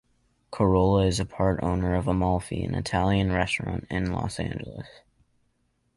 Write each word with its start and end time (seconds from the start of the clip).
Carolla 0.51 1.05
is 1.07 1.19
a 1.19 1.25
part 1.27 1.59
owner 1.61 1.93
of 1.93 2.07
Amalfi, 2.07 2.63
an 2.63 2.73
Italian 2.73 3.31
restaurant 3.31 3.85
in 3.91 4.11
Los 4.11 4.39
Angeles. 4.39 4.87